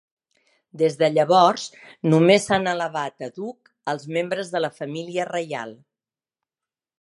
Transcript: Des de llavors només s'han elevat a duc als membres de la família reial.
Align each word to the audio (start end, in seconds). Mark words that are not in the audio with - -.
Des 0.81 0.95
de 1.01 1.09
llavors 1.17 1.65
només 2.13 2.47
s'han 2.51 2.65
elevat 2.71 3.27
a 3.27 3.29
duc 3.37 3.71
als 3.93 4.09
membres 4.17 4.51
de 4.57 4.63
la 4.67 4.73
família 4.79 5.29
reial. 5.31 5.77